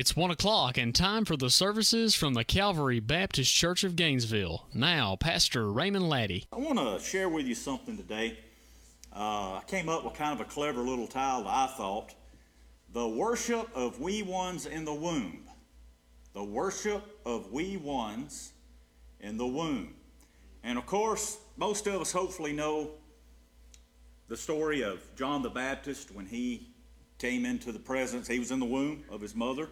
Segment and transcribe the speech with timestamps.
[0.00, 4.66] It's one o'clock and time for the services from the Calvary Baptist Church of Gainesville.
[4.72, 6.46] Now, Pastor Raymond Laddie.
[6.50, 8.38] I want to share with you something today.
[9.14, 12.14] Uh, I came up with kind of a clever little title, I thought.
[12.94, 15.42] The Worship of Wee Ones in the Womb.
[16.32, 18.54] The Worship of Wee Ones
[19.20, 19.92] in the Womb.
[20.64, 22.92] And of course, most of us hopefully know
[24.28, 26.70] the story of John the Baptist when he
[27.18, 28.26] came into the presence.
[28.26, 29.68] He was in the womb of his mother,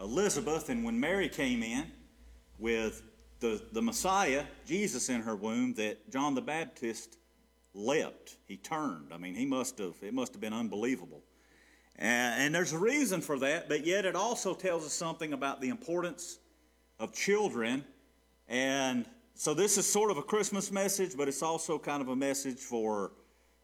[0.00, 1.86] Elizabeth, and when Mary came in
[2.58, 3.02] with
[3.40, 7.18] the, the Messiah, Jesus, in her womb, that John the Baptist
[7.74, 8.36] leapt.
[8.46, 9.12] He turned.
[9.12, 11.22] I mean, he must have, it must have been unbelievable.
[11.96, 15.60] And, and there's a reason for that, but yet it also tells us something about
[15.60, 16.38] the importance
[16.98, 17.84] of children.
[18.48, 22.16] And so this is sort of a Christmas message, but it's also kind of a
[22.16, 23.12] message for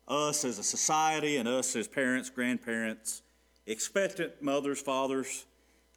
[0.09, 3.23] us as a society and us as parents, grandparents,
[3.67, 5.47] expectant mothers, fathers,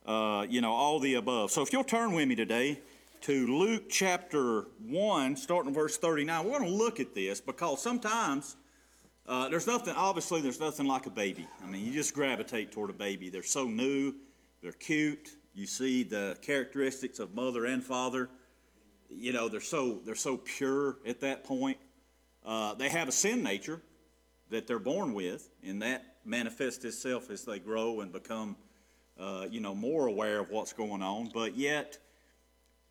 [0.05, 1.52] uh, you know, all the above.
[1.52, 2.80] So if you'll turn with me today
[3.21, 8.55] to Luke chapter 1, starting verse 39, we're going to look at this because sometimes
[9.27, 11.48] uh, there's nothing, obviously, there's nothing like a baby.
[11.63, 13.29] I mean, you just gravitate toward a baby.
[13.29, 14.13] They're so new,
[14.62, 15.29] they're cute.
[15.54, 18.29] You see the characteristics of mother and father.
[19.09, 21.77] You know, they're so, they're so pure at that point.
[22.46, 23.81] Uh, they have a sin nature,
[24.49, 28.55] that they're born with, and that manifests itself as they grow and become,
[29.19, 31.29] uh, you know, more aware of what's going on.
[31.33, 31.97] But yet,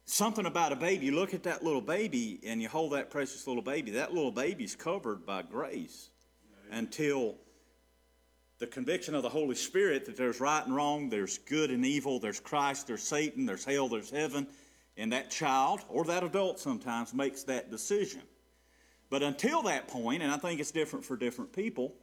[0.05, 3.47] something about a baby, you look at that little baby and you hold that precious
[3.47, 6.11] little baby, that little baby's covered by grace
[6.71, 7.37] until
[8.59, 12.21] the conviction of the Holy Spirit that there's right and wrong, there's good and evil,
[12.21, 14.47] there's Christ, there's Satan, there's hell, there's heaven,
[14.97, 18.23] and that child or that adult sometimes makes that decision.
[19.11, 21.95] But until that point, and I think it's different for different people,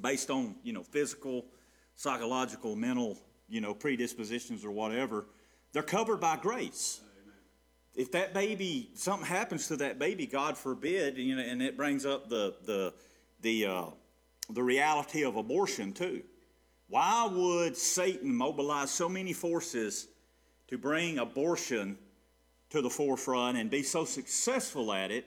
[0.00, 1.46] based on you know physical,
[1.96, 5.26] psychological, mental you know predispositions or whatever,
[5.72, 7.00] they're covered by grace.
[7.94, 12.06] If that baby, something happens to that baby, God forbid, you know, and it brings
[12.06, 12.94] up the the
[13.40, 13.86] the uh,
[14.50, 16.22] the reality of abortion too.
[16.88, 20.08] Why would Satan mobilize so many forces
[20.68, 21.98] to bring abortion
[22.70, 25.26] to the forefront and be so successful at it?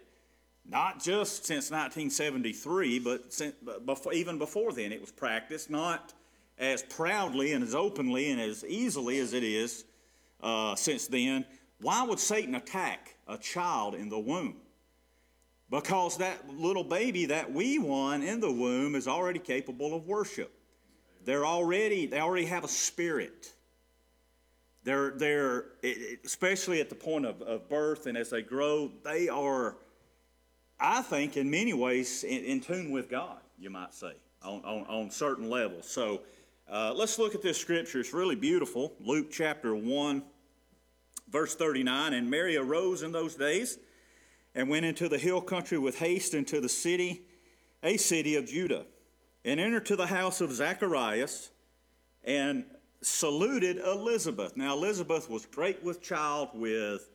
[0.67, 6.13] not just since 1973, but since, before, even before then, it was practiced, not
[6.57, 9.85] as proudly and as openly and as easily as it is
[10.41, 11.45] uh, since then.
[11.81, 14.57] Why would Satan attack a child in the womb?
[15.69, 20.51] Because that little baby, that wee one in the womb, is already capable of worship.
[21.25, 23.51] They're already, they already have a spirit.
[24.83, 25.65] They're, they're
[26.23, 29.77] especially at the point of, of birth and as they grow, they are
[30.79, 34.85] I think, in many ways, in, in tune with God, you might say, on, on,
[34.87, 35.87] on certain levels.
[35.87, 36.21] So
[36.69, 37.99] uh, let's look at this scripture.
[37.99, 38.93] It's really beautiful.
[38.99, 40.23] Luke chapter 1,
[41.29, 42.13] verse 39.
[42.13, 43.77] And Mary arose in those days
[44.55, 47.23] and went into the hill country with haste into the city,
[47.83, 48.85] a city of Judah,
[49.43, 51.51] and entered to the house of Zacharias
[52.23, 52.65] and
[53.01, 54.57] saluted Elizabeth.
[54.57, 57.07] Now, Elizabeth was great with child with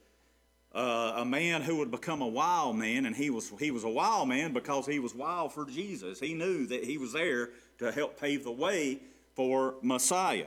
[0.73, 3.89] uh, a man who would become a wild man, and he was he was a
[3.89, 6.21] wild man because he was wild for Jesus.
[6.21, 9.01] He knew that he was there to help pave the way
[9.35, 10.47] for Messiah.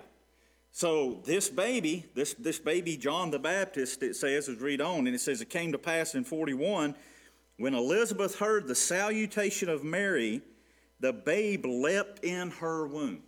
[0.72, 5.16] So this baby, this this baby John the Baptist, it says, as read on, and
[5.16, 6.96] it says it came to pass in forty one,
[7.58, 10.42] when Elizabeth heard the salutation of Mary,
[11.00, 13.22] the babe leapt in her womb,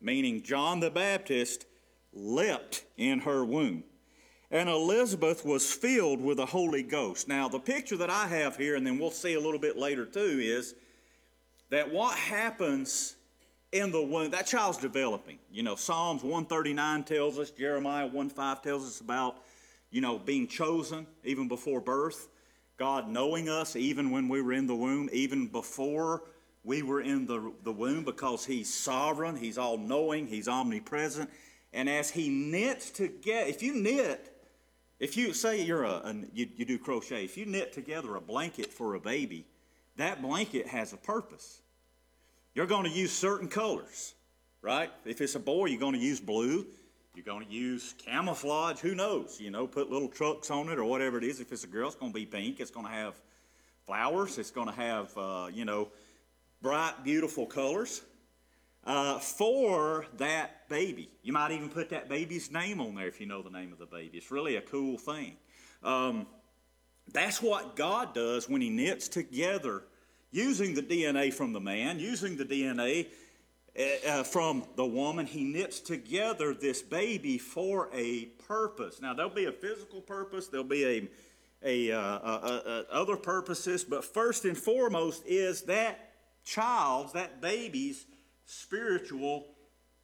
[0.00, 1.66] meaning John the Baptist
[2.12, 3.84] leapt in her womb
[4.50, 7.28] and Elizabeth was filled with the Holy Ghost.
[7.28, 10.06] Now, the picture that I have here, and then we'll see a little bit later
[10.06, 10.74] too, is
[11.70, 13.16] that what happens
[13.72, 15.38] in the womb, that child's developing.
[15.52, 19.36] You know, Psalms 139 tells us, Jeremiah 1 5 tells us about,
[19.90, 22.28] you know, being chosen even before birth,
[22.78, 26.22] God knowing us even when we were in the womb, even before
[26.64, 31.30] we were in the, the womb, because He's sovereign, He's all knowing, He's omnipresent.
[31.72, 34.34] And as He knits together, if you knit,
[34.98, 38.20] if you say you're a, a you, you do crochet, if you knit together a
[38.20, 39.44] blanket for a baby,
[39.96, 41.60] that blanket has a purpose.
[42.54, 44.14] You're going to use certain colors,
[44.62, 44.90] right?
[45.04, 46.66] If it's a boy, you're going to use blue.
[47.14, 48.78] You're going to use camouflage.
[48.80, 49.40] Who knows?
[49.40, 51.40] You know, put little trucks on it or whatever it is.
[51.40, 52.60] If it's a girl, it's going to be pink.
[52.60, 53.14] It's going to have
[53.86, 54.38] flowers.
[54.38, 55.88] It's going to have, uh, you know,
[56.62, 58.02] bright, beautiful colors
[58.84, 61.10] uh, for that baby.
[61.22, 63.78] You might even put that baby's name on there if you know the name of
[63.78, 64.18] the baby.
[64.18, 65.36] It's really a cool thing.
[65.82, 66.26] Um,
[67.12, 69.84] that's what God does when He knits together
[70.30, 73.06] using the DNA from the man, using the DNA
[73.78, 75.26] uh, uh, from the woman.
[75.26, 79.00] He knits together this baby for a purpose.
[79.00, 84.04] Now, there'll be a physical purpose, there'll be a, a, uh, uh, other purposes, but
[84.04, 86.12] first and foremost is that
[86.44, 88.06] child's, that baby's
[88.46, 89.46] spiritual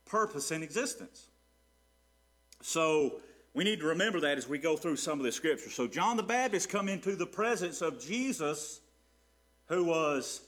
[0.05, 1.27] purpose in existence.
[2.63, 3.21] So,
[3.55, 5.71] we need to remember that as we go through some of the scripture.
[5.71, 8.81] So, John the Baptist come into the presence of Jesus,
[9.67, 10.41] who was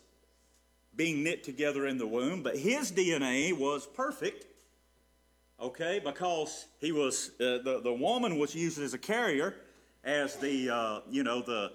[0.95, 4.47] being knit together in the womb, but his DNA was perfect,
[5.61, 9.55] okay, because he was, uh, the, the woman was used as a carrier,
[10.05, 11.73] as the, uh, you know, the,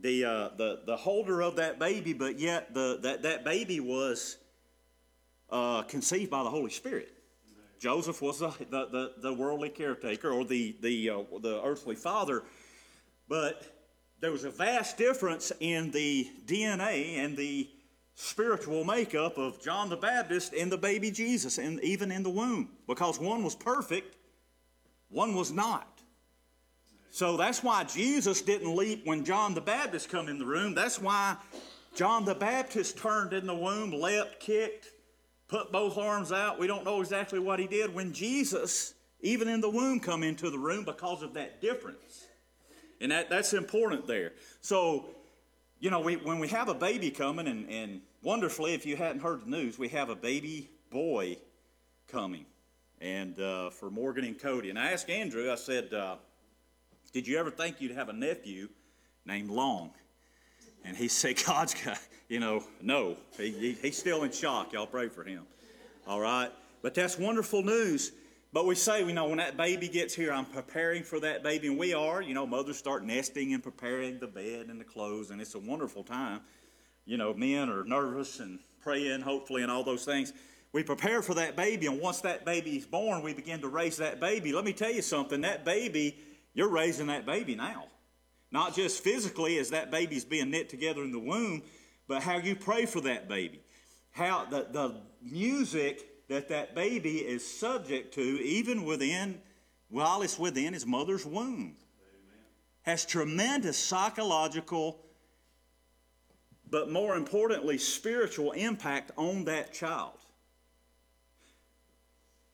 [0.00, 4.36] the, uh, the, the holder of that baby, but yet the, that, that baby was
[5.50, 7.12] uh, conceived by the Holy Spirit.
[7.80, 12.42] Joseph was the, the, the, the, worldly caretaker or the, the, uh, the earthly father,
[13.26, 13.79] but
[14.20, 17.68] there was a vast difference in the DNA and the
[18.14, 22.68] spiritual makeup of John the Baptist and the baby Jesus, and even in the womb,
[22.86, 24.16] because one was perfect,
[25.08, 26.00] one was not.
[27.10, 30.74] So that's why Jesus didn't leap when John the Baptist come in the room.
[30.74, 31.36] That's why
[31.96, 34.86] John the Baptist turned in the womb, leapt, kicked,
[35.48, 36.60] put both arms out.
[36.60, 40.50] We don't know exactly what he did when Jesus, even in the womb, come into
[40.50, 42.26] the room because of that difference.
[43.00, 44.32] And that, that's important there.
[44.60, 45.06] So,
[45.78, 49.22] you know, we, when we have a baby coming, and, and wonderfully, if you hadn't
[49.22, 51.38] heard the news, we have a baby boy
[52.08, 52.44] coming.
[53.00, 54.68] And uh, for Morgan and Cody.
[54.68, 56.16] And I asked Andrew, I said, uh,
[57.12, 58.68] Did you ever think you'd have a nephew
[59.24, 59.92] named Long?
[60.84, 61.98] And he said, God's got,
[62.28, 63.16] you know, no.
[63.38, 64.74] He, he, he's still in shock.
[64.74, 65.44] Y'all pray for him.
[66.06, 66.50] All right?
[66.82, 68.12] But that's wonderful news.
[68.52, 71.68] But we say, you know, when that baby gets here, I'm preparing for that baby.
[71.68, 75.30] And we are, you know, mothers start nesting and preparing the bed and the clothes,
[75.30, 76.40] and it's a wonderful time.
[77.04, 80.32] You know, men are nervous and praying, hopefully, and all those things.
[80.72, 83.96] We prepare for that baby, and once that baby is born, we begin to raise
[83.98, 84.52] that baby.
[84.52, 86.18] Let me tell you something that baby,
[86.52, 87.86] you're raising that baby now.
[88.52, 91.62] Not just physically as that baby's being knit together in the womb,
[92.08, 93.60] but how you pray for that baby.
[94.10, 99.40] How the, the music that that baby is subject to, even within,
[99.88, 102.44] while it's within his mother's womb, Amen.
[102.82, 105.04] has tremendous psychological,
[106.70, 110.18] but more importantly, spiritual impact on that child.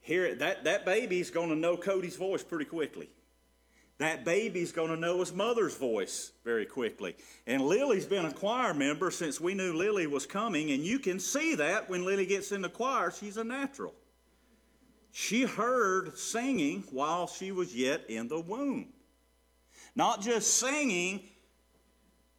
[0.00, 3.11] Here, that, that baby's going to know Cody's voice pretty quickly
[3.98, 7.16] that baby's going to know his mother's voice very quickly.
[7.46, 11.19] And Lily's been a choir member since we knew Lily was coming, and you can
[11.19, 13.94] see that when Lily gets in the choir, she's a natural.
[15.12, 18.88] She heard singing while she was yet in the womb.
[19.94, 21.22] Not just singing,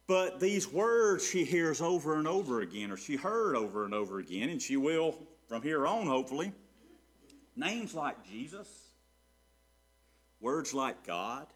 [0.06, 4.20] but these words she hears over and over again, or she heard over and over
[4.20, 5.18] again, and she will
[5.48, 6.52] from here on, hopefully.
[7.56, 8.68] Names like Jesus
[10.40, 11.46] Words like God.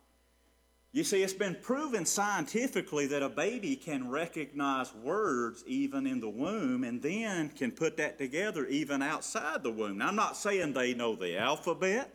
[0.95, 6.29] You see, it's been proven scientifically that a baby can recognize words even in the
[6.29, 9.99] womb and then can put that together even outside the womb.
[9.99, 12.15] Now, I'm not saying they know the alphabet.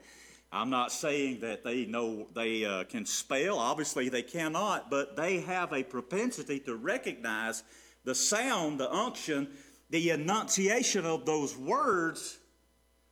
[0.52, 3.58] I'm not saying that they know they uh, can spell.
[3.58, 7.64] Obviously, they cannot, but they have a propensity to recognize
[8.04, 9.48] the sound, the unction,
[9.90, 12.38] the enunciation of those words.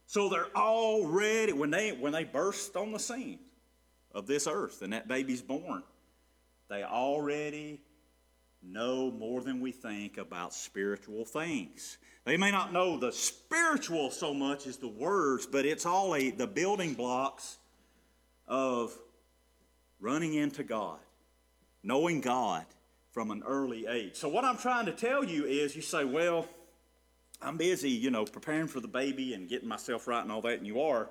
[0.06, 3.40] So they're all ready when they when they burst on the scene
[4.16, 5.84] of this earth and that baby's born,
[6.70, 7.82] they already
[8.64, 11.98] know more than we think about spiritual things.
[12.24, 16.32] They may not know the spiritual so much as the words, but it's all a,
[16.32, 17.60] the building blocks
[18.48, 18.98] of
[20.00, 20.98] running into God,
[21.84, 22.66] knowing God
[23.12, 24.16] from an early age.
[24.16, 26.48] So, what I'm trying to tell you is you say, well,
[27.42, 30.58] I'm busy, you know, preparing for the baby and getting myself right and all that,
[30.58, 31.10] and you are.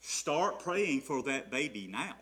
[0.00, 2.14] Start praying for that baby now.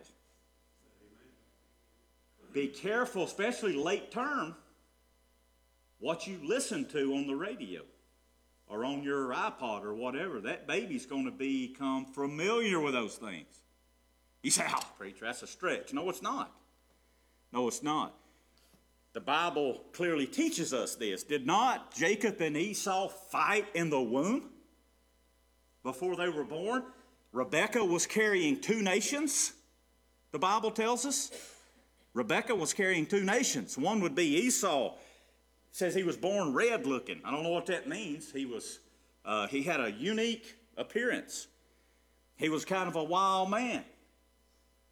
[2.52, 4.54] Be careful, especially late term,
[5.98, 7.82] what you listen to on the radio
[8.68, 10.40] or on your iPod or whatever.
[10.40, 13.60] That baby's going to become familiar with those things.
[14.42, 15.92] You say, oh, preacher, that's a stretch.
[15.92, 16.52] No, it's not.
[17.52, 18.14] No, it's not.
[19.14, 21.22] The Bible clearly teaches us this.
[21.22, 24.50] Did not Jacob and Esau fight in the womb
[25.82, 26.82] before they were born?
[27.34, 29.54] Rebecca was carrying two nations,
[30.30, 31.32] the Bible tells us.
[32.14, 33.76] Rebecca was carrying two nations.
[33.76, 34.94] One would be Esau.
[35.72, 37.20] Says he was born red looking.
[37.24, 38.30] I don't know what that means.
[38.30, 38.78] He was
[39.24, 41.48] uh, he had a unique appearance.
[42.36, 43.84] He was kind of a wild man.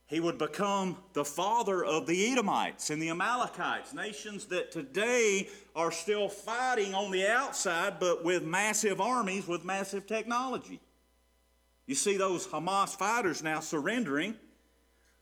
[0.07, 5.93] he would become the father of the Edomites and the Amalekites, nations that today are
[5.93, 10.81] still fighting on the outside, but with massive armies, with massive technology.
[11.87, 14.35] You see those Hamas fighters now surrendering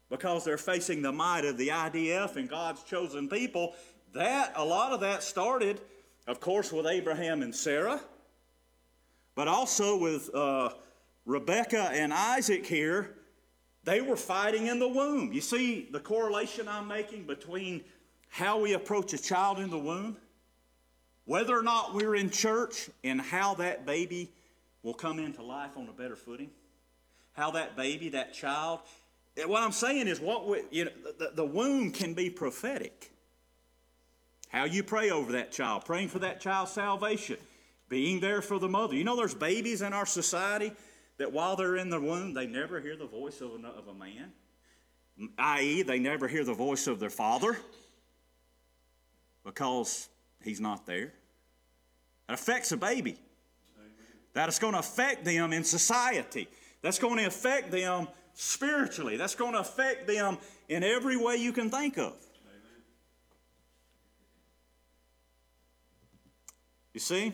[0.08, 3.74] because they're facing the might of the IDF and God's chosen people.
[4.12, 5.80] That a lot of that started,
[6.26, 8.00] of course, with Abraham and Sarah,
[9.34, 10.70] but also with uh,
[11.24, 13.14] Rebecca and Isaac here
[13.84, 15.32] they were fighting in the womb.
[15.32, 17.82] You see the correlation I'm making between
[18.28, 20.16] how we approach a child in the womb,
[21.24, 24.30] whether or not we're in church, and how that baby
[24.82, 26.50] will come into life on a better footing.
[27.32, 28.80] How that baby, that child,
[29.36, 33.12] eh, what I'm saying is what we, you know, the, the womb can be prophetic.
[34.48, 37.36] How you pray over that child, praying for that child's salvation,
[37.88, 38.94] being there for the mother.
[38.96, 40.72] You know, there's babies in our society
[41.18, 43.94] that while they're in the womb, they never hear the voice of a, of a
[43.94, 44.32] man,
[45.38, 47.56] i.e., they never hear the voice of their father
[49.44, 50.08] because
[50.42, 51.12] he's not there.
[52.28, 53.18] It affects a baby.
[54.34, 56.48] That is going to affect them in society.
[56.82, 59.16] That's going to affect them spiritually.
[59.16, 62.14] That's going to affect them in every way you can think of.
[66.92, 67.32] You see?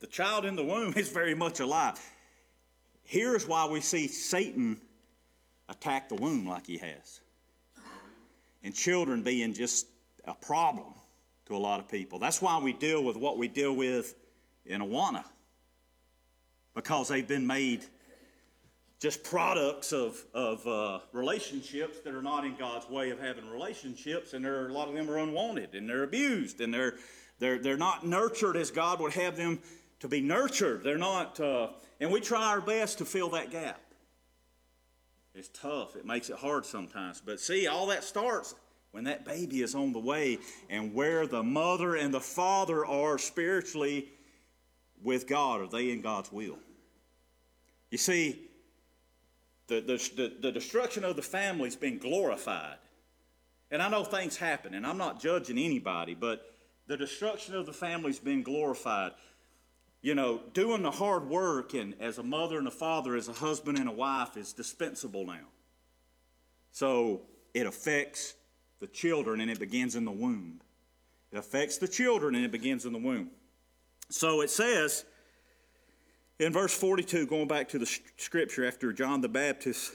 [0.00, 2.00] The child in the womb is very much alive.
[3.02, 4.80] Here's why we see Satan
[5.68, 7.20] attack the womb like he has.
[8.62, 9.86] And children being just
[10.24, 10.94] a problem
[11.46, 12.18] to a lot of people.
[12.18, 14.14] That's why we deal with what we deal with
[14.66, 15.24] in Awana.
[16.74, 17.84] Because they've been made
[19.00, 24.32] just products of, of uh, relationships that are not in God's way of having relationships,
[24.32, 26.94] and there are, a lot of them are unwanted, and they're abused, and they're,
[27.38, 29.60] they're, they're not nurtured as God would have them
[30.00, 30.82] to be nurtured.
[30.82, 31.68] They're not, uh,
[32.00, 33.80] and we try our best to fill that gap.
[35.34, 35.96] It's tough.
[35.96, 37.20] It makes it hard sometimes.
[37.24, 38.54] But see, all that starts
[38.92, 40.38] when that baby is on the way
[40.70, 44.08] and where the mother and the father are spiritually
[45.04, 45.60] with God.
[45.60, 46.58] Are they in God's will?
[47.90, 48.48] You see,
[49.68, 52.78] the, the, the destruction of the family has been glorified.
[53.70, 56.44] And I know things happen, and I'm not judging anybody, but
[56.88, 59.12] the destruction of the family's been glorified
[60.04, 63.32] you know, doing the hard work and as a mother and a father, as a
[63.32, 65.46] husband and a wife is dispensable now.
[66.72, 67.22] So
[67.54, 68.34] it affects
[68.80, 70.60] the children and it begins in the womb.
[71.32, 73.30] It affects the children and it begins in the womb.
[74.08, 75.04] So it says
[76.38, 79.92] in verse 42, going back to the scripture after John the Baptist,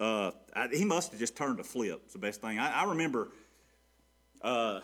[0.00, 2.02] uh, I, he must have just turned a flip.
[2.04, 2.58] It's the best thing.
[2.58, 3.28] I, I remember
[4.42, 4.80] uh,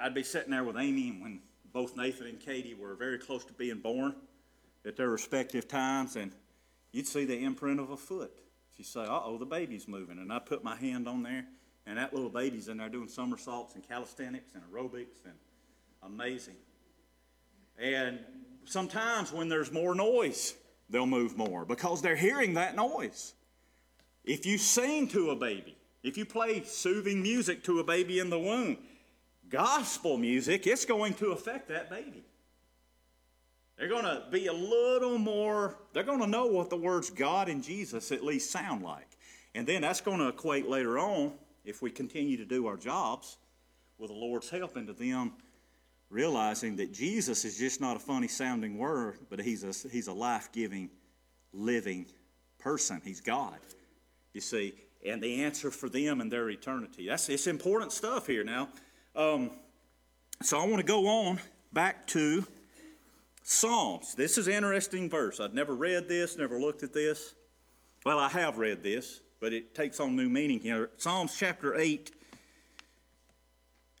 [0.00, 1.40] I'd be sitting there with Amy when
[1.72, 4.14] both Nathan and Katie were very close to being born
[4.84, 6.32] at their respective times, and
[6.92, 8.32] you'd see the imprint of a foot.
[8.76, 10.18] She'd say, uh oh, the baby's moving.
[10.18, 11.46] And I put my hand on there,
[11.86, 15.34] and that little baby's in there doing somersaults and calisthenics and aerobics, and
[16.02, 16.56] amazing.
[17.78, 18.18] And
[18.64, 20.54] sometimes when there's more noise,
[20.90, 23.34] they'll move more because they're hearing that noise.
[24.24, 28.30] If you sing to a baby, if you play soothing music to a baby in
[28.30, 28.78] the womb,
[29.48, 32.24] gospel music, it's going to affect that baby.
[33.76, 37.48] They're going to be a little more, they're going to know what the words God
[37.48, 39.06] and Jesus at least sound like.
[39.54, 41.32] And then that's going to equate later on,
[41.64, 43.36] if we continue to do our jobs
[43.98, 45.32] with the Lord's help, into them
[46.10, 50.12] realizing that Jesus is just not a funny sounding word, but he's a, he's a
[50.12, 50.90] life giving,
[51.52, 52.06] living
[52.58, 53.00] person.
[53.04, 53.58] He's God,
[54.32, 54.74] you see.
[55.06, 57.06] And the answer for them and their eternity.
[57.06, 58.68] That's it's important stuff here now.
[59.14, 59.50] Um,
[60.42, 61.38] so I want to go on
[61.72, 62.44] back to
[63.42, 64.14] Psalms.
[64.14, 65.40] This is an interesting verse.
[65.40, 67.34] I'd never read this, never looked at this.
[68.04, 70.90] Well, I have read this, but it takes on new meaning here.
[70.96, 72.12] Psalms chapter 8.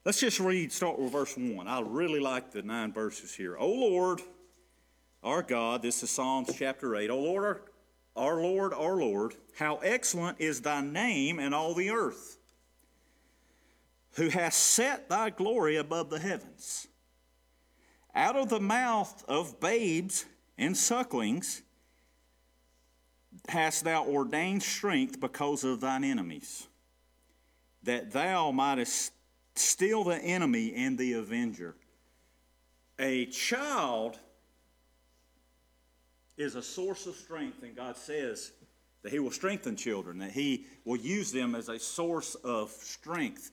[0.04, 1.66] Let's just read, start with verse 1.
[1.66, 3.56] I really like the nine verses here.
[3.58, 4.22] O Lord,
[5.22, 7.10] our God, this is Psalms chapter 8.
[7.10, 7.62] O Lord, our,
[8.16, 12.38] our Lord, our Lord, how excellent is thy name in all the earth
[14.12, 16.88] who hast set thy glory above the heavens.
[18.14, 20.26] Out of the mouth of babes
[20.56, 21.62] and sucklings
[23.48, 26.66] hast thou ordained strength because of thine enemies,
[27.82, 29.12] that thou mightest
[29.58, 31.74] still the enemy and the avenger.
[32.98, 34.18] A child
[36.36, 38.52] is a source of strength, and God says
[39.02, 43.50] that He will strengthen children, that He will use them as a source of strength.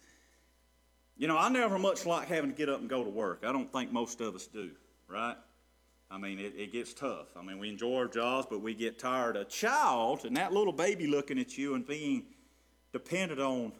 [1.17, 3.43] You know, I never much like having to get up and go to work.
[3.45, 4.71] I don't think most of us do,
[5.07, 5.35] right?
[6.12, 7.27] I mean, it, it gets tough.
[7.35, 9.35] I mean, we enjoy our jobs, but we get tired.
[9.35, 12.25] A child and that little baby looking at you and being
[12.93, 13.71] dependent on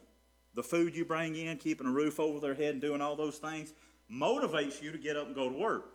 [0.56, 3.36] the food you bring in, keeping a roof over their head, and doing all those
[3.36, 3.74] things
[4.10, 5.92] motivates you to get up and go to work.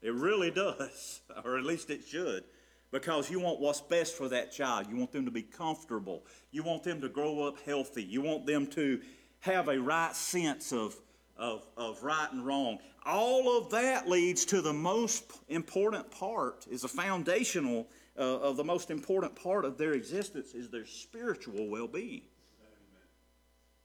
[0.00, 2.44] It really does, or at least it should,
[2.90, 4.86] because you want what's best for that child.
[4.88, 6.24] You want them to be comfortable.
[6.50, 8.02] You want them to grow up healthy.
[8.02, 9.00] You want them to
[9.40, 10.96] have a right sense of,
[11.36, 12.78] of, of right and wrong.
[13.04, 18.64] All of that leads to the most important part, is a foundational uh, of the
[18.64, 22.22] most important part of their existence is their spiritual well-being.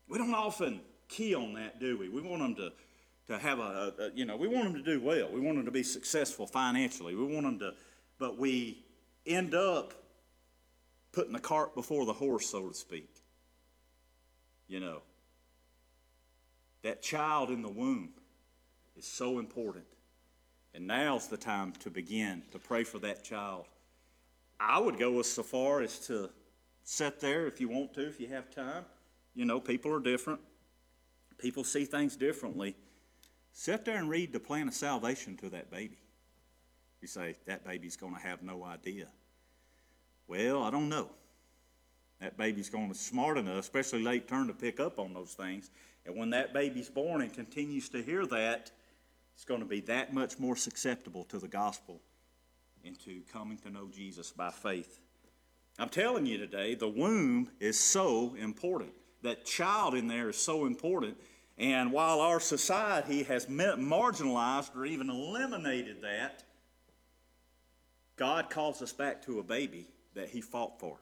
[0.07, 2.09] We don't often key on that, do we?
[2.09, 2.73] We want them to
[3.27, 5.29] to have a, a, you know, we want them to do well.
[5.29, 7.13] We want them to be successful financially.
[7.13, 7.73] We want them to,
[8.19, 8.85] but we
[9.25, 9.93] end up
[11.11, 13.09] putting the cart before the horse, so to speak.
[14.67, 15.01] You know,
[16.83, 18.11] that child in the womb
[18.95, 19.85] is so important.
[20.73, 23.65] And now's the time to begin to pray for that child.
[24.59, 26.29] I would go as so far as to
[26.83, 28.85] sit there if you want to, if you have time.
[29.37, 30.39] You know, people are different,
[31.37, 32.75] people see things differently.
[33.53, 35.99] Sit there and read the plan of salvation to that baby.
[37.01, 39.05] You say, that baby's going to have no idea.
[40.27, 41.11] Well, I don't know.
[42.19, 45.33] That baby's going to be smart enough, especially late turn, to pick up on those
[45.33, 45.69] things.
[46.07, 48.71] And when that baby's born and continues to hear that,
[49.35, 52.01] it's going to be that much more susceptible to the gospel
[52.83, 54.99] and to coming to know Jesus by faith.
[55.77, 58.93] I'm telling you today, the womb is so important.
[59.23, 61.17] That child in there is so important
[61.57, 66.43] and while our society has marginalized or even eliminated that,
[68.15, 70.97] God calls us back to a baby that He fought for.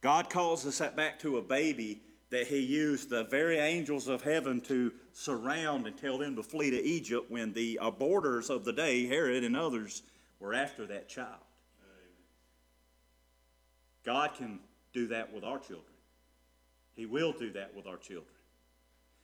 [0.00, 2.00] God calls us back to a baby
[2.30, 6.70] that He used the very angels of heaven to surround and tell them to flee
[6.70, 10.02] to Egypt when the uh, aborters of the day, Herod and others,
[10.40, 11.42] were after that child.
[14.04, 14.60] God can
[14.94, 15.97] do that with our children.
[16.98, 18.34] He will do that with our children.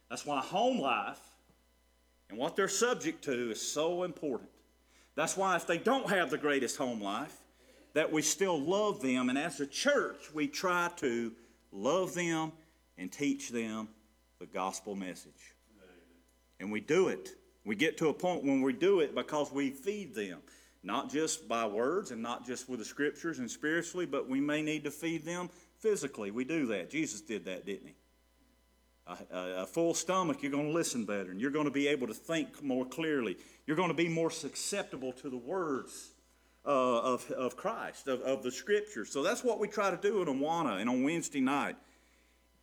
[0.08, 1.18] That's why home life
[2.30, 4.48] and what they're subject to is so important.
[5.16, 7.36] That's why if they don't have the greatest home life,
[7.94, 11.32] that we still love them, and as a church, we try to
[11.72, 12.52] love them
[12.96, 13.88] and teach them
[14.38, 15.32] the gospel message.
[16.60, 17.30] And we do it.
[17.64, 20.38] We get to a point when we do it because we feed them,
[20.84, 24.62] not just by words and not just with the scriptures and spiritually, but we may
[24.62, 25.50] need to feed them
[25.84, 26.30] physically.
[26.30, 26.90] We do that.
[26.90, 27.94] Jesus did that, didn't he?
[29.06, 32.06] a, a, full stomach, you're going to listen better and you're going to be able
[32.06, 33.36] to think more clearly.
[33.66, 36.12] You're going to be more susceptible to the words
[36.64, 39.04] uh, of, of Christ, of, of the Scripture.
[39.04, 41.76] So that's what we try to do at Awana and on Wednesday night.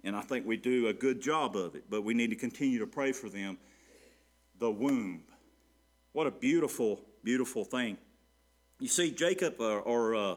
[0.03, 2.79] And I think we do a good job of it, but we need to continue
[2.79, 3.59] to pray for them.
[4.57, 5.21] The womb.
[6.13, 7.97] What a beautiful, beautiful thing.
[8.79, 10.35] You see, Jacob or, or uh,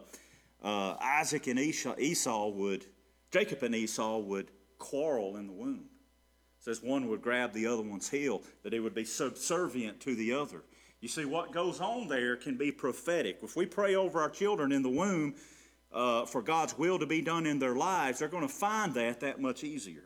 [0.64, 2.86] uh, Isaac and Esau, Esau would,
[3.30, 5.88] Jacob and Esau would quarrel in the womb
[6.64, 10.32] says one would grab the other one's heel, that it would be subservient to the
[10.32, 10.62] other.
[11.00, 13.40] You see, what goes on there can be prophetic.
[13.42, 15.34] If we pray over our children in the womb
[15.92, 19.20] uh, for God's will to be done in their lives, they're going to find that
[19.20, 20.04] that much easier.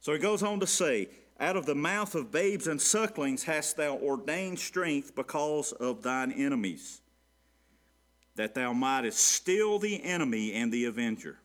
[0.00, 3.76] So he goes on to say, Out of the mouth of babes and sucklings hast
[3.76, 7.02] thou ordained strength because of thine enemies,
[8.36, 11.38] that thou mightest still the enemy and the avenger.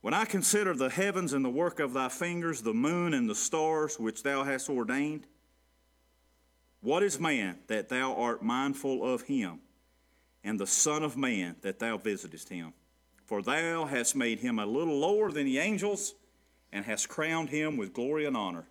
[0.00, 3.34] When I consider the heavens and the work of thy fingers, the moon and the
[3.34, 5.26] stars which thou hast ordained,
[6.80, 9.60] what is man that thou art mindful of him,
[10.44, 12.72] and the Son of Man that thou visitest him?
[13.24, 16.14] For thou hast made him a little lower than the angels,
[16.72, 18.66] and hast crowned him with glory and honor.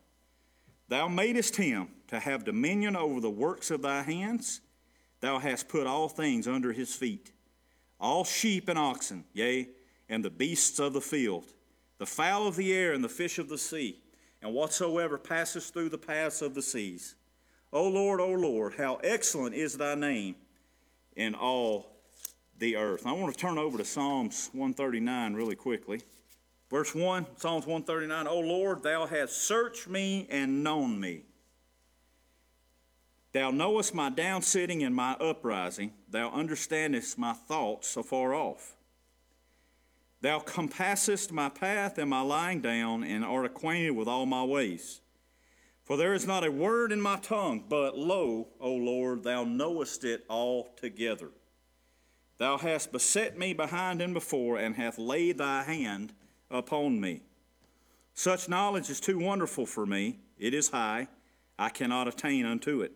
[0.88, 4.62] Thou madest him to have dominion over the works of thy hands.
[5.20, 7.32] Thou hast put all things under his feet,
[8.00, 9.70] all sheep and oxen, yea,
[10.10, 11.46] and the beasts of the field,
[11.98, 14.02] the fowl of the air and the fish of the sea,
[14.42, 17.16] and whatsoever passes through the paths of the seas.
[17.74, 20.36] O Lord, O Lord, how excellent is thy name
[21.16, 21.98] in all
[22.60, 23.06] the earth.
[23.06, 26.02] I want to turn over to Psalms 139 really quickly.
[26.70, 31.24] Verse 1, Psalms 139 O Lord, thou hast searched me and known me.
[33.38, 35.94] Thou knowest my down sitting and my uprising.
[36.10, 38.76] Thou understandest my thoughts afar off.
[40.22, 45.02] Thou compassest my path and my lying down, and art acquainted with all my ways.
[45.84, 50.04] For there is not a word in my tongue, but lo, O Lord, thou knowest
[50.04, 51.30] it altogether.
[52.40, 56.12] Thou hast beset me behind and before, and hath laid thy hand
[56.50, 57.22] upon me.
[58.16, 60.22] Such knowledge is too wonderful for me.
[60.40, 61.08] It is high.
[61.60, 62.94] I cannot attain unto it.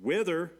[0.00, 0.52] Whither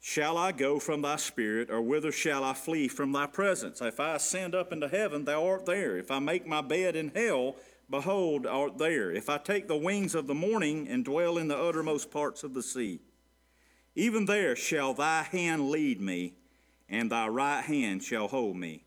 [0.00, 3.80] shall I go from thy spirit, or whither shall I flee from thy presence?
[3.80, 5.96] If I ascend up into heaven, thou art there.
[5.96, 7.56] If I make my bed in hell,
[7.88, 9.12] behold, thou art there.
[9.12, 12.52] If I take the wings of the morning and dwell in the uttermost parts of
[12.52, 13.00] the sea,
[13.94, 16.34] even there shall thy hand lead me,
[16.88, 18.84] and thy right hand shall hold me.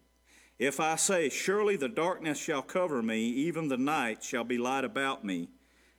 [0.60, 4.84] If I say, Surely the darkness shall cover me, even the night shall be light
[4.84, 5.50] about me.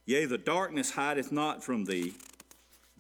[0.04, 2.14] Yea, the darkness hideth not from thee,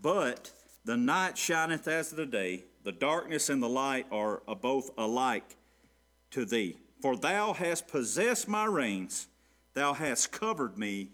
[0.00, 0.52] but
[0.84, 5.56] the night shineth as the day, the darkness and the light are both alike
[6.30, 6.76] to thee.
[7.02, 9.28] For thou hast possessed my reins,
[9.74, 11.10] thou hast covered me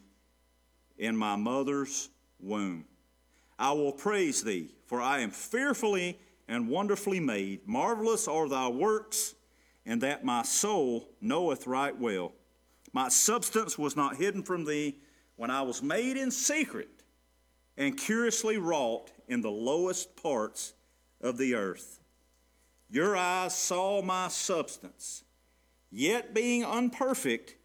[0.99, 2.85] in my mother's womb.
[3.59, 6.19] I will praise thee, for I am fearfully
[6.49, 7.67] and wonderfully made.
[7.67, 9.35] Marvelous are thy works,
[9.87, 12.33] and that my soul knoweth right well.
[12.93, 14.97] My substance was not hidden from thee
[15.37, 17.02] when I was made in secret
[17.77, 20.75] and curiously wrought in the lowest parts
[21.21, 22.01] of the earth.
[22.91, 25.25] Your eyes saw my substance,
[25.91, 27.57] yet being unperfect,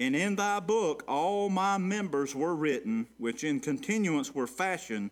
[0.00, 5.10] and in thy book all my members were written, which in continuance were fashioned,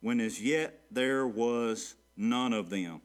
[0.00, 3.02] when as yet there was none of them.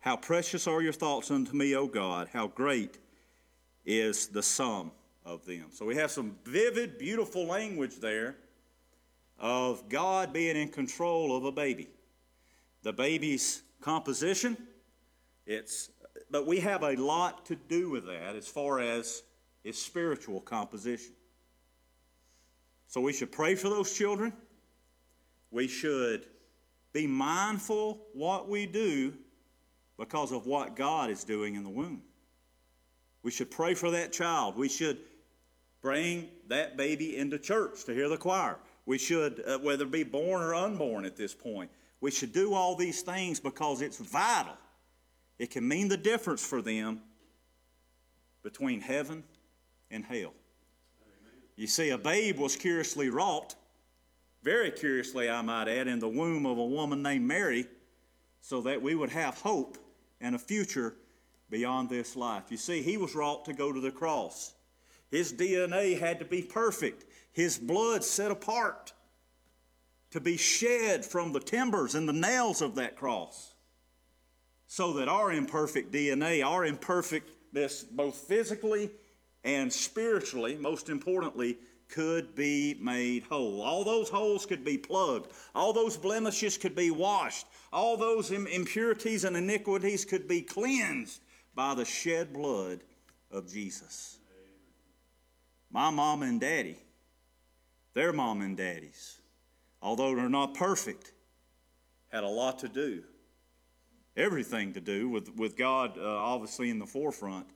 [0.00, 2.28] How precious are your thoughts unto me, O God!
[2.30, 2.98] How great
[3.86, 4.92] is the sum
[5.24, 5.66] of them.
[5.72, 8.36] So we have some vivid, beautiful language there
[9.38, 11.88] of God being in control of a baby.
[12.82, 14.56] The baby's composition,
[15.46, 15.90] it's
[16.30, 19.22] but we have a lot to do with that as far as
[19.62, 21.12] its spiritual composition.
[22.86, 24.32] So we should pray for those children.
[25.50, 26.26] We should
[26.92, 29.14] be mindful what we do
[29.98, 32.02] because of what God is doing in the womb.
[33.22, 34.56] We should pray for that child.
[34.56, 34.98] We should
[35.80, 38.58] bring that baby into church to hear the choir.
[38.86, 41.70] We should, uh, whether be born or unborn at this point,
[42.00, 44.56] we should do all these things because it's vital.
[45.38, 47.00] It can mean the difference for them
[48.42, 49.24] between heaven
[49.90, 50.34] and hell.
[51.56, 53.54] You see, a babe was curiously wrought,
[54.42, 57.66] very curiously, I might add, in the womb of a woman named Mary,
[58.40, 59.78] so that we would have hope
[60.20, 60.94] and a future
[61.48, 62.44] beyond this life.
[62.50, 64.54] You see, he was wrought to go to the cross.
[65.10, 68.92] His DNA had to be perfect his blood set apart
[70.10, 73.54] to be shed from the timbers and the nails of that cross
[74.68, 78.88] so that our imperfect DNA, our imperfectness, both physically
[79.42, 83.60] and spiritually, most importantly, could be made whole.
[83.60, 85.32] All those holes could be plugged.
[85.54, 87.46] All those blemishes could be washed.
[87.72, 91.20] All those impurities and iniquities could be cleansed
[91.54, 92.80] by the shed blood
[93.30, 94.18] of Jesus.
[95.70, 96.78] My mom and daddy
[97.94, 99.18] their mom and daddies,
[99.80, 101.12] although they're not perfect,
[102.12, 103.02] had a lot to do,
[104.16, 107.46] everything to do with, with God uh, obviously in the forefront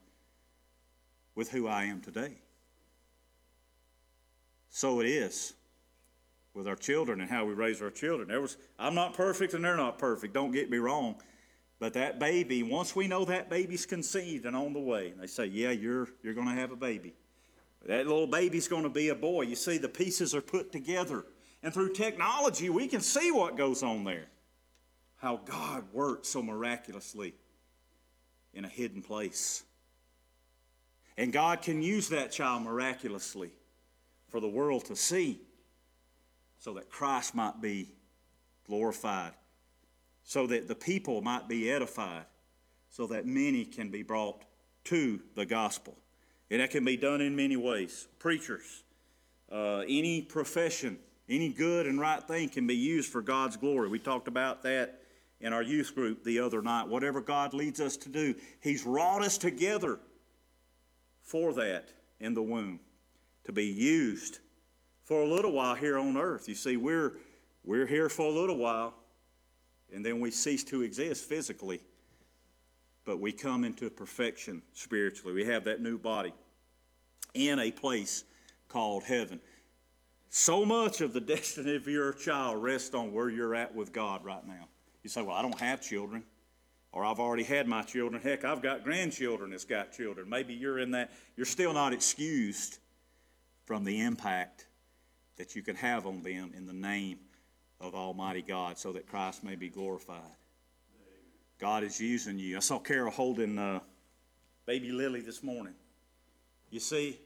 [1.35, 2.39] with who I am today.
[4.71, 5.55] So it is
[6.55, 8.29] with our children and how we raise our children.
[8.29, 11.17] There was, I'm not perfect and they're not perfect, don't get me wrong.
[11.79, 15.29] But that baby, once we know that baby's conceived and on the way, and they
[15.29, 17.15] say, Yeah, you're, you're going to have a baby.
[17.87, 19.43] That little baby's going to be a boy.
[19.43, 21.25] You see, the pieces are put together.
[21.63, 24.27] And through technology, we can see what goes on there.
[25.17, 27.35] How God works so miraculously
[28.53, 29.65] in a hidden place.
[31.17, 33.51] And God can use that child miraculously
[34.29, 35.41] for the world to see
[36.59, 37.93] so that Christ might be
[38.67, 39.33] glorified,
[40.23, 42.27] so that the people might be edified,
[42.91, 44.45] so that many can be brought
[44.85, 45.97] to the gospel.
[46.51, 48.09] And that can be done in many ways.
[48.19, 48.85] Preachers,
[49.53, 53.89] uh, any profession, any good and right thing can be used for God's glory.
[53.89, 55.03] We talked about that
[55.41, 56.89] in our youth group the other night.
[56.89, 60.01] Whatever God leads us to do, He's wrought us together
[61.23, 62.81] for that in the womb
[63.45, 64.39] to be used
[65.05, 66.49] for a little while here on earth.
[66.49, 67.15] You see, we're,
[67.65, 68.95] we're here for a little while,
[69.93, 71.81] and then we cease to exist physically
[73.09, 75.33] but we come into perfection spiritually.
[75.33, 76.35] We have that new body
[77.33, 78.23] in a place
[78.69, 79.41] called heaven.
[80.29, 84.27] So much of the destiny of your child rests on where you're at with God
[84.27, 84.69] right now.
[85.03, 86.23] You say, Well, I don't have children,
[86.93, 88.21] or I've already had my children.
[88.21, 90.29] Heck, I've got grandchildren that's got children.
[90.29, 92.79] Maybe you're in that, you're still not excused
[93.65, 94.67] from the impact
[95.39, 97.21] that you can have on them in the name
[97.81, 100.37] of Almighty God so that Christ may be glorified.
[101.59, 102.57] God is using you.
[102.57, 103.81] I saw Carol holding uh,
[104.67, 105.75] baby Lily this morning.
[106.71, 107.19] You see,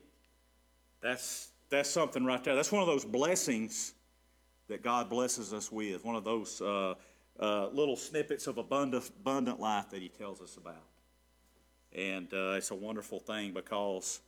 [1.03, 2.55] that's, that's something right there.
[2.55, 3.92] That's one of those blessings
[4.68, 6.95] that God blesses us with, one of those uh,
[7.38, 10.87] uh, little snippets of abundant, abundant life that He tells us about.
[11.92, 14.21] And uh, it's a wonderful thing because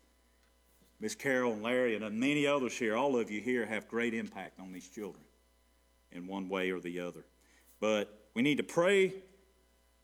[1.01, 4.61] Miss Carol and Larry and many others here, all of you here, have great impact
[4.61, 5.25] on these children
[6.13, 7.25] in one way or the other.
[7.81, 9.15] But we need to pray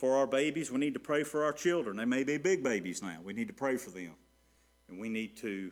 [0.00, 0.72] for our babies.
[0.72, 1.98] We need to pray for our children.
[1.98, 3.18] They may be big babies now.
[3.22, 4.14] We need to pray for them.
[4.88, 5.70] And we need to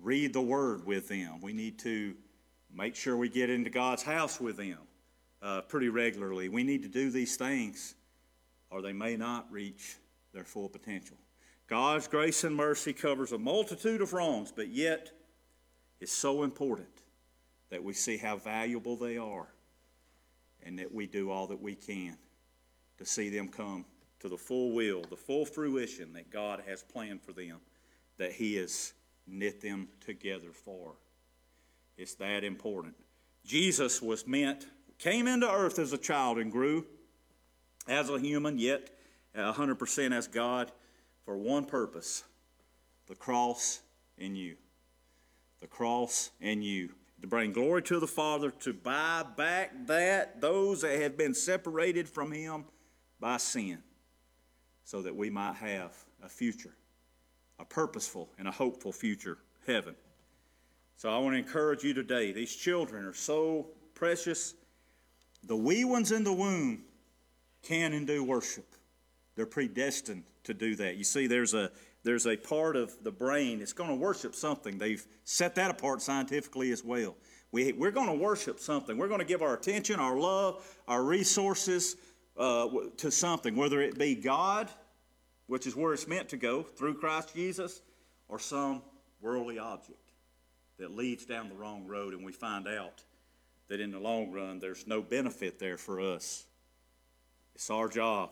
[0.00, 1.42] read the Word with them.
[1.42, 2.14] We need to
[2.74, 4.78] make sure we get into God's house with them
[5.42, 6.48] uh, pretty regularly.
[6.48, 7.94] We need to do these things,
[8.70, 9.98] or they may not reach
[10.32, 11.18] their full potential.
[11.68, 15.12] God's grace and mercy covers a multitude of wrongs, but yet
[16.00, 17.02] it's so important
[17.68, 19.48] that we see how valuable they are
[20.62, 22.16] and that we do all that we can
[23.02, 23.84] to see them come
[24.20, 27.58] to the full will, the full fruition that God has planned for them,
[28.16, 28.92] that He has
[29.26, 30.94] knit them together for.
[31.96, 32.94] It's that important.
[33.44, 34.66] Jesus was meant,
[34.98, 36.86] came into earth as a child and grew
[37.88, 38.90] as a human, yet
[39.36, 40.70] 100% as God,
[41.24, 42.22] for one purpose
[43.08, 43.80] the cross
[44.16, 44.54] in you.
[45.60, 46.90] The cross in you.
[47.20, 52.08] To bring glory to the Father, to buy back that, those that have been separated
[52.08, 52.64] from Him
[53.22, 53.78] by sin,
[54.84, 56.74] so that we might have a future,
[57.60, 59.94] a purposeful and a hopeful future heaven.
[60.96, 62.32] So I want to encourage you today.
[62.32, 64.54] These children are so precious.
[65.44, 66.82] The wee ones in the womb
[67.62, 68.66] can and do worship.
[69.36, 70.96] They're predestined to do that.
[70.96, 71.70] You see, there's a
[72.04, 74.76] there's a part of the brain that's going to worship something.
[74.78, 77.14] They've set that apart scientifically as well.
[77.52, 78.98] We, we're going to worship something.
[78.98, 81.96] We're going to give our attention, our love, our resources
[82.36, 82.68] uh,
[82.98, 84.68] to something, whether it be God,
[85.46, 87.82] which is where it's meant to go through Christ Jesus,
[88.28, 88.82] or some
[89.20, 89.98] worldly object
[90.78, 93.02] that leads down the wrong road, and we find out
[93.68, 96.44] that in the long run there's no benefit there for us.
[97.54, 98.30] It's our job,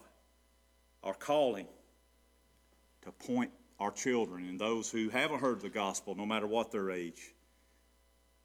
[1.03, 1.67] our calling,
[3.03, 6.91] to point our children and those who haven't heard the gospel, no matter what their
[6.91, 7.35] age,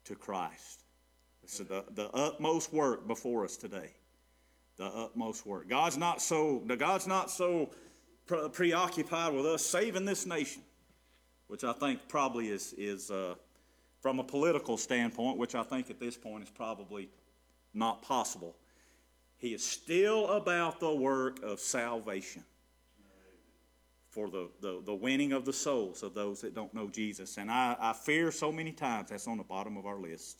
[0.04, 0.84] to Christ.
[1.42, 3.90] It's the, the utmost work before us today.
[4.76, 5.68] The utmost work.
[5.68, 6.58] God's not so.
[6.58, 7.70] God's not so
[8.26, 10.62] pre- preoccupied with us saving this nation,
[11.46, 13.36] which I think probably is is uh,
[14.00, 17.08] from a political standpoint, which I think at this point is probably
[17.72, 18.54] not possible.
[19.38, 22.44] He is still about the work of salvation
[24.16, 27.36] for the, the, the winning of the souls of those that don't know Jesus.
[27.36, 30.38] And I, I fear so many times that's on the bottom of our list.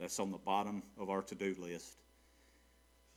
[0.00, 2.01] That's on the bottom of our to do list.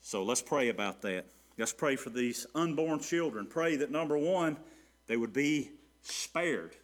[0.06, 1.26] So let's pray about that.
[1.58, 3.48] Let's pray for these unborn children.
[3.48, 4.56] Pray that number one,
[5.08, 5.72] they would be
[6.04, 6.76] spared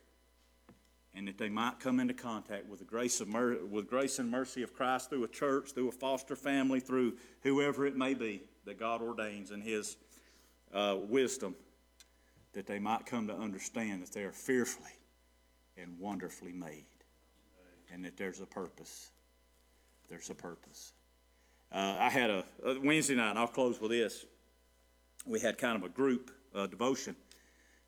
[1.14, 4.32] and that they might come into contact with the grace of mer- with grace and
[4.32, 8.42] mercy of Christ through a church, through a foster family, through whoever it may be
[8.66, 9.98] that God ordains in His
[10.74, 11.54] uh, wisdom
[12.54, 14.98] that they might come to understand that they are fearfully
[15.78, 16.86] and wonderfully made,
[17.94, 19.12] and that there's a purpose.
[20.10, 20.94] There's a purpose.
[21.72, 24.26] Uh, I had a, a, Wednesday night, and I'll close with this.
[25.26, 27.16] We had kind of a group uh, devotion.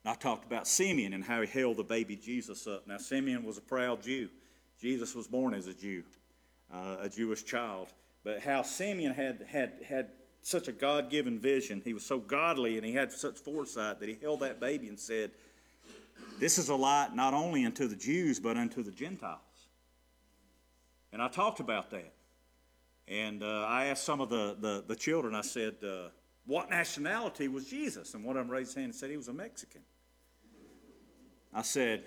[0.04, 2.88] And I talked about Simeon and how he held the baby Jesus up.
[2.88, 4.30] Now, Simeon was a proud Jew.
[4.80, 6.04] Jesus was born as a Jew,
[6.74, 7.88] uh, a Jewish child.
[8.24, 10.10] But how Simeon had, had, had
[10.44, 11.82] such a God given vision.
[11.84, 15.00] He was so godly and he had such foresight that he held that baby and
[15.00, 15.32] said,
[16.40, 19.40] This is a light not only unto the Jews, but unto the Gentiles.
[21.12, 22.14] And I talked about that.
[23.08, 26.10] And uh, I asked some of the, the, the children, I said, uh,
[26.46, 28.14] What nationality was Jesus?
[28.14, 29.82] And one of them raised his hand and said he was a Mexican.
[31.54, 32.04] I said,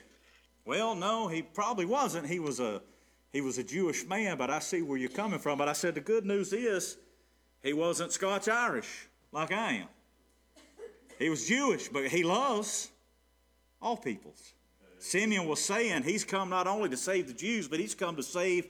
[0.64, 2.26] Well, no, he probably wasn't.
[2.26, 2.82] He was a
[3.32, 5.58] he was a Jewish man, but I see where you're coming from.
[5.58, 6.96] But I said the good news is
[7.62, 9.88] he wasn't Scotch Irish like I am.
[11.18, 12.90] He was Jewish, but he loves
[13.82, 14.54] all peoples.
[14.98, 18.22] Simeon was saying he's come not only to save the Jews, but he's come to
[18.22, 18.68] save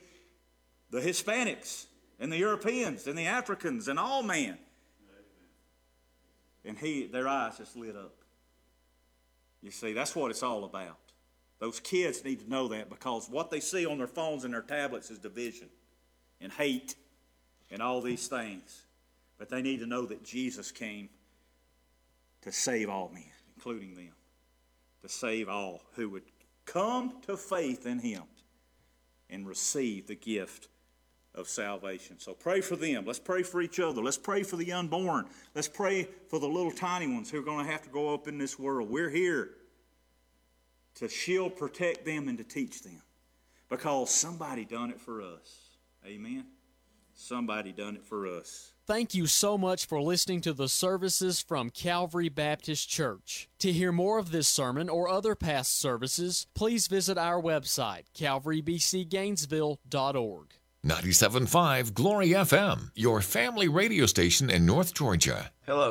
[0.89, 1.85] the Hispanics
[2.19, 4.57] and the Europeans and the Africans and all man.
[6.65, 8.15] And he, their eyes just lit up.
[9.61, 10.97] You see, that's what it's all about.
[11.59, 14.61] Those kids need to know that because what they see on their phones and their
[14.61, 15.69] tablets is division
[16.39, 16.95] and hate
[17.71, 18.85] and all these things.
[19.37, 21.09] But they need to know that Jesus came
[22.41, 23.23] to save all men,
[23.55, 24.13] including them,
[25.01, 26.23] to save all who would
[26.65, 28.23] come to faith in Him
[29.29, 30.69] and receive the gift
[31.37, 32.19] of salvation.
[32.19, 33.05] So pray for them.
[33.05, 34.01] Let's pray for each other.
[34.01, 35.25] Let's pray for the unborn.
[35.55, 38.27] Let's pray for the little tiny ones who are going to have to grow up
[38.27, 38.89] in this world.
[38.89, 39.51] We're here
[40.95, 43.01] to shield, protect them, and to teach them
[43.69, 45.77] because somebody done it for us.
[46.05, 46.43] Amen.
[47.13, 48.73] Somebody done it for us.
[48.85, 53.49] Thank you so much for listening to the services from Calvary Baptist Church.
[53.59, 60.56] To hear more of this sermon or other past services, please visit our website, calvarybcgainesville.org.
[60.85, 65.51] 97.5 Glory FM, your family radio station in North Georgia.
[65.65, 65.85] Hello.